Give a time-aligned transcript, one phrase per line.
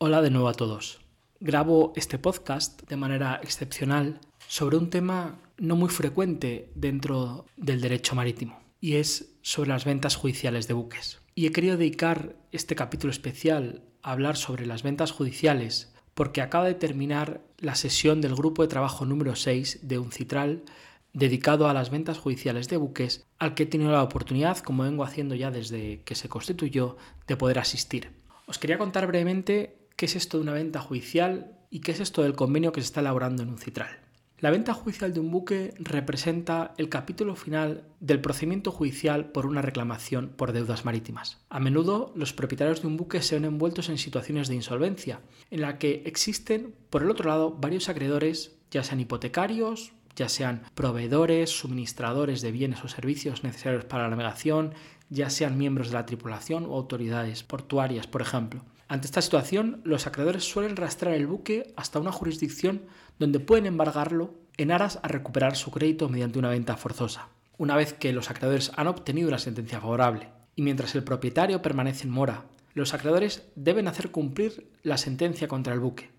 [0.00, 1.00] Hola de nuevo a todos.
[1.40, 8.14] Grabo este podcast de manera excepcional sobre un tema no muy frecuente dentro del derecho
[8.14, 11.20] marítimo y es sobre las ventas judiciales de buques.
[11.34, 16.66] Y he querido dedicar este capítulo especial a hablar sobre las ventas judiciales porque acaba
[16.66, 20.62] de terminar la sesión del grupo de trabajo número 6 de UNCITRAL
[21.12, 25.02] dedicado a las ventas judiciales de buques al que he tenido la oportunidad, como vengo
[25.02, 26.96] haciendo ya desde que se constituyó,
[27.26, 28.12] de poder asistir.
[28.46, 32.22] Os quería contar brevemente qué es esto de una venta judicial y qué es esto
[32.22, 33.98] del convenio que se está elaborando en UNCITRAL.
[34.38, 39.60] La venta judicial de un buque representa el capítulo final del procedimiento judicial por una
[39.60, 41.38] reclamación por deudas marítimas.
[41.50, 45.62] A menudo los propietarios de un buque se ven envueltos en situaciones de insolvencia, en
[45.62, 51.50] la que existen, por el otro lado, varios acreedores, ya sean hipotecarios, ya sean proveedores,
[51.50, 54.74] suministradores de bienes o servicios necesarios para la navegación,
[55.10, 58.62] ya sean miembros de la tripulación o autoridades portuarias, por ejemplo.
[58.88, 62.82] Ante esta situación, los acreedores suelen rastrear el buque hasta una jurisdicción
[63.18, 67.92] donde pueden embargarlo en aras a recuperar su crédito mediante una venta forzosa, una vez
[67.92, 70.30] que los acreedores han obtenido una sentencia favorable.
[70.56, 75.74] Y mientras el propietario permanece en mora, los acreedores deben hacer cumplir la sentencia contra
[75.74, 76.10] el buque,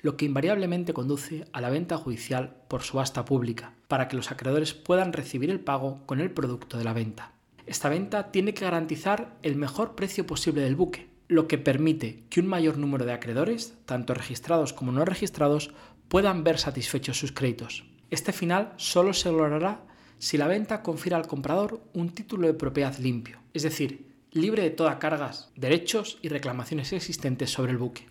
[0.00, 4.72] lo que invariablemente conduce a la venta judicial por subasta pública, para que los acreedores
[4.72, 7.32] puedan recibir el pago con el producto de la venta.
[7.66, 12.40] Esta venta tiene que garantizar el mejor precio posible del buque, lo que permite que
[12.40, 15.70] un mayor número de acreedores, tanto registrados como no registrados,
[16.08, 17.84] puedan ver satisfechos sus créditos.
[18.10, 19.82] Este final solo se logrará
[20.18, 24.70] si la venta confiere al comprador un título de propiedad limpio, es decir, libre de
[24.70, 28.08] todas cargas, derechos y reclamaciones existentes sobre el buque.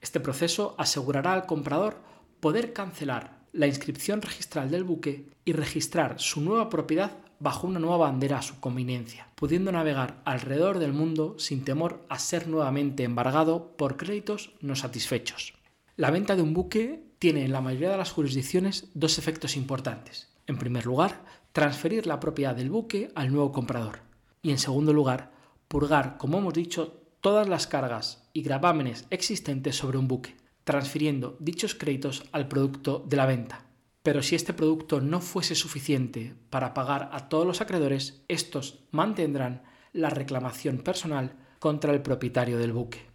[0.00, 2.02] Este proceso asegurará al comprador
[2.40, 7.98] poder cancelar la inscripción registral del buque y registrar su nueva propiedad bajo una nueva
[7.98, 13.76] bandera a su conveniencia, pudiendo navegar alrededor del mundo sin temor a ser nuevamente embargado
[13.76, 15.54] por créditos no satisfechos.
[15.96, 20.34] La venta de un buque tiene en la mayoría de las jurisdicciones dos efectos importantes.
[20.48, 24.00] En primer lugar, transferir la propiedad del buque al nuevo comprador.
[24.42, 25.30] Y en segundo lugar,
[25.68, 31.74] purgar, como hemos dicho, todas las cargas y gravámenes existentes sobre un buque, transfiriendo dichos
[31.74, 33.66] créditos al producto de la venta.
[34.02, 39.62] Pero si este producto no fuese suficiente para pagar a todos los acreedores, estos mantendrán
[39.92, 43.06] la reclamación personal contra el propietario del buque.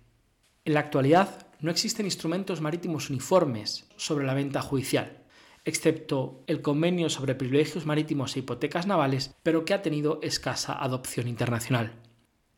[0.65, 5.23] En la actualidad no existen instrumentos marítimos uniformes sobre la venta judicial,
[5.65, 11.27] excepto el convenio sobre privilegios marítimos e hipotecas navales, pero que ha tenido escasa adopción
[11.27, 11.93] internacional.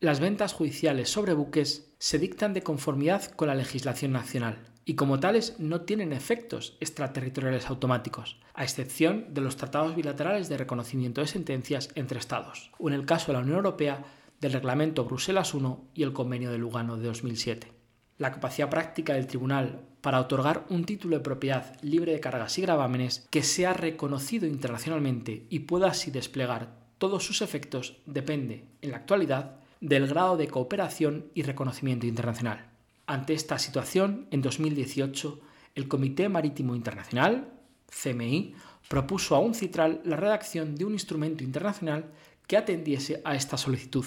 [0.00, 5.20] Las ventas judiciales sobre buques se dictan de conformidad con la legislación nacional, y como
[5.20, 11.26] tales no tienen efectos extraterritoriales automáticos, a excepción de los tratados bilaterales de reconocimiento de
[11.26, 14.04] sentencias entre Estados, o en el caso de la Unión Europea
[14.40, 15.60] del Reglamento Bruselas I
[15.94, 17.72] y el Convenio de Lugano de 2007.
[18.18, 22.62] La capacidad práctica del tribunal para otorgar un título de propiedad libre de cargas y
[22.62, 28.98] gravámenes que sea reconocido internacionalmente y pueda así desplegar todos sus efectos depende, en la
[28.98, 32.71] actualidad, del grado de cooperación y reconocimiento internacional.
[33.06, 35.40] Ante esta situación, en 2018,
[35.74, 37.52] el Comité Marítimo Internacional,
[37.86, 38.54] CMI,
[38.88, 42.12] propuso a UNCITRAL la redacción de un instrumento internacional
[42.46, 44.04] que atendiese a esta solicitud.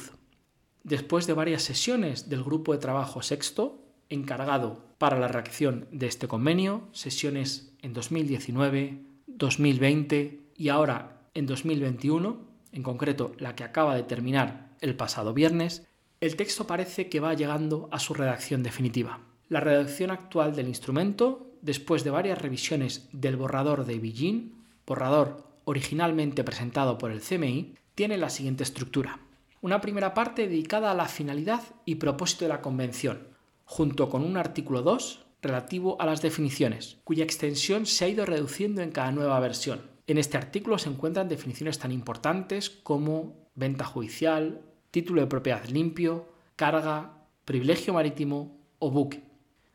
[0.84, 6.28] Después de varias sesiones del grupo de trabajo sexto, encargado para la redacción de este
[6.28, 12.40] convenio, sesiones en 2019, 2020 y ahora en 2021,
[12.72, 15.88] en concreto la que acaba de terminar el pasado viernes,
[16.22, 19.20] el texto parece que va llegando a su redacción definitiva.
[19.50, 24.54] La redacción actual del instrumento, después de varias revisiones del borrador de Beijing,
[24.88, 29.20] borrador originalmente presentado por el CMI, tiene la siguiente estructura.
[29.62, 33.28] Una primera parte dedicada a la finalidad y propósito de la Convención,
[33.66, 38.82] junto con un artículo 2 relativo a las definiciones, cuya extensión se ha ido reduciendo
[38.82, 39.82] en cada nueva versión.
[40.08, 44.62] En este artículo se encuentran definiciones tan importantes como venta judicial,
[44.96, 46.26] título de propiedad limpio,
[46.56, 49.24] carga, privilegio marítimo o buque.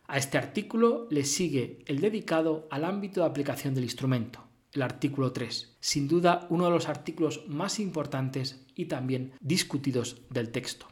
[0.06, 5.30] A este artículo le sigue el dedicado al ámbito de aplicación del instrumento, el artículo
[5.30, 10.86] 3, sin duda uno de los artículos más importantes y también discutidos del texto.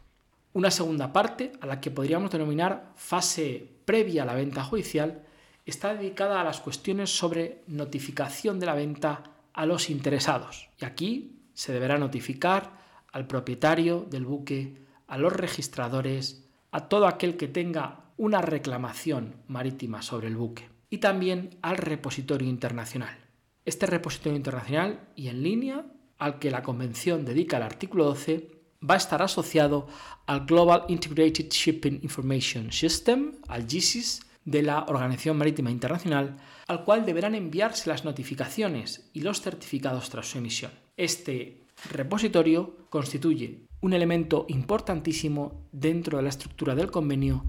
[0.52, 5.24] Una segunda parte, a la que podríamos denominar fase previa a la venta judicial,
[5.64, 9.22] está dedicada a las cuestiones sobre notificación de la venta
[9.54, 10.68] a los interesados.
[10.78, 12.77] Y aquí se deberá notificar
[13.12, 20.02] al propietario del buque, a los registradores, a todo aquel que tenga una reclamación marítima
[20.02, 23.16] sobre el buque y también al repositorio internacional.
[23.64, 25.86] Este repositorio internacional y en línea
[26.18, 28.50] al que la Convención dedica el artículo 12
[28.88, 29.86] va a estar asociado
[30.26, 37.04] al Global Integrated Shipping Information System, al GISIS, de la Organización Marítima Internacional, al cual
[37.04, 40.72] deberán enviarse las notificaciones y los certificados tras su emisión.
[40.96, 47.44] Este repositorio constituye un elemento importantísimo dentro de la estructura del convenio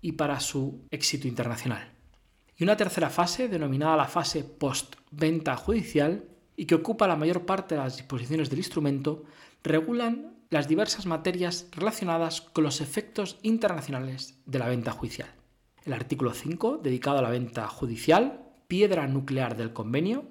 [0.00, 1.92] y para su éxito internacional.
[2.56, 6.24] Y una tercera fase, denominada la fase post-venta judicial,
[6.56, 9.24] y que ocupa la mayor parte de las disposiciones del instrumento,
[9.62, 15.28] regulan las diversas materias relacionadas con los efectos internacionales de la venta judicial.
[15.84, 20.24] El artículo 5, dedicado a la venta judicial, piedra nuclear del convenio,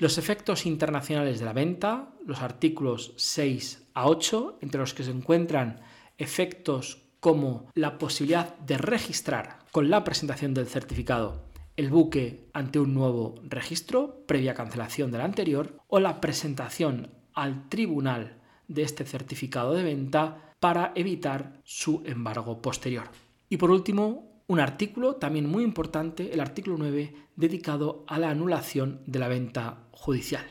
[0.00, 5.12] los efectos internacionales de la venta, los artículos 6 a 8, entre los que se
[5.12, 5.80] encuentran
[6.18, 11.50] efectos como la posibilidad de registrar con la presentación del certificado
[11.80, 18.36] el buque ante un nuevo registro previa cancelación del anterior o la presentación al tribunal
[18.68, 23.08] de este certificado de venta para evitar su embargo posterior.
[23.48, 29.00] Y por último, un artículo también muy importante, el artículo 9, dedicado a la anulación
[29.06, 30.44] de la venta judicial.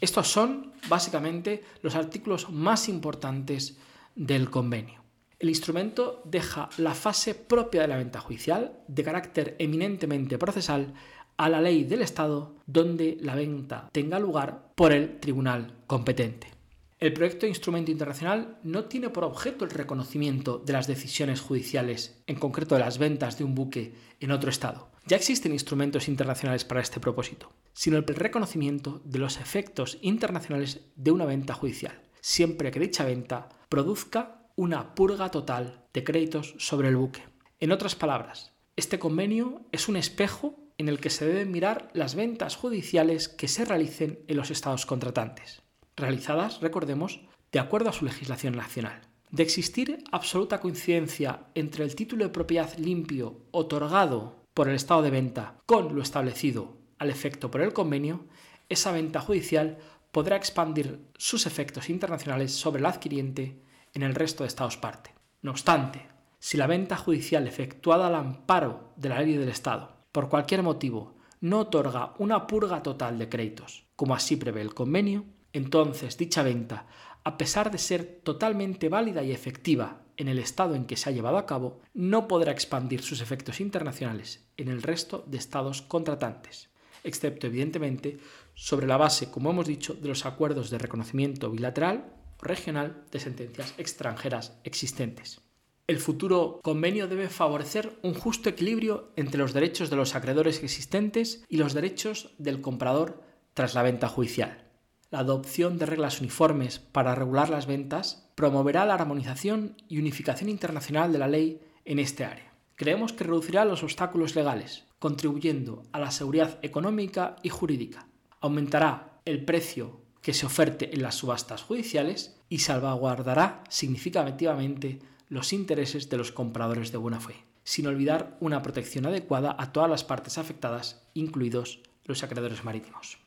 [0.00, 3.76] Estos son básicamente los artículos más importantes
[4.14, 5.02] del convenio.
[5.40, 10.94] El instrumento deja la fase propia de la venta judicial, de carácter eminentemente procesal,
[11.36, 16.59] a la ley del Estado donde la venta tenga lugar por el tribunal competente.
[17.00, 22.22] El proyecto de instrumento internacional no tiene por objeto el reconocimiento de las decisiones judiciales,
[22.26, 24.90] en concreto de las ventas de un buque en otro Estado.
[25.06, 31.10] Ya existen instrumentos internacionales para este propósito, sino el reconocimiento de los efectos internacionales de
[31.10, 36.96] una venta judicial, siempre que dicha venta produzca una purga total de créditos sobre el
[36.96, 37.22] buque.
[37.60, 42.14] En otras palabras, este convenio es un espejo en el que se deben mirar las
[42.14, 45.62] ventas judiciales que se realicen en los estados contratantes
[46.00, 47.20] realizadas, recordemos,
[47.52, 49.00] de acuerdo a su legislación nacional.
[49.30, 55.10] De existir absoluta coincidencia entre el título de propiedad limpio otorgado por el estado de
[55.10, 58.26] venta con lo establecido al efecto por el convenio,
[58.68, 59.78] esa venta judicial
[60.12, 63.62] podrá expandir sus efectos internacionales sobre el adquiriente
[63.94, 65.14] en el resto de estados parte.
[65.42, 66.08] No obstante,
[66.38, 71.16] si la venta judicial efectuada al amparo de la ley del Estado, por cualquier motivo,
[71.40, 76.86] no otorga una purga total de créditos, como así prevé el convenio, entonces, dicha venta,
[77.24, 81.12] a pesar de ser totalmente válida y efectiva en el estado en que se ha
[81.12, 86.70] llevado a cabo, no podrá expandir sus efectos internacionales en el resto de estados contratantes,
[87.04, 88.18] excepto evidentemente
[88.54, 93.20] sobre la base, como hemos dicho, de los acuerdos de reconocimiento bilateral o regional de
[93.20, 95.40] sentencias extranjeras existentes.
[95.86, 101.44] El futuro convenio debe favorecer un justo equilibrio entre los derechos de los acreedores existentes
[101.48, 103.24] y los derechos del comprador
[103.54, 104.69] tras la venta judicial
[105.10, 111.12] la adopción de reglas uniformes para regular las ventas promoverá la armonización y unificación internacional
[111.12, 112.52] de la ley en este área.
[112.76, 118.06] Creemos que reducirá los obstáculos legales, contribuyendo a la seguridad económica y jurídica.
[118.40, 126.08] Aumentará el precio que se oferte en las subastas judiciales y salvaguardará significativamente los intereses
[126.08, 130.38] de los compradores de buena fe, sin olvidar una protección adecuada a todas las partes
[130.38, 133.18] afectadas, incluidos los acreedores marítimos.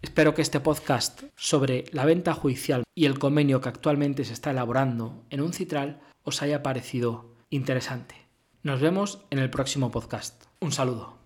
[0.00, 4.52] Espero que este podcast sobre la venta judicial y el convenio que actualmente se está
[4.52, 8.28] elaborando en un citral os haya parecido interesante.
[8.62, 10.44] Nos vemos en el próximo podcast.
[10.60, 11.17] Un saludo.